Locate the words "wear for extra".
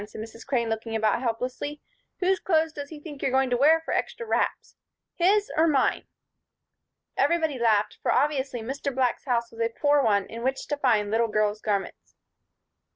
3.55-4.25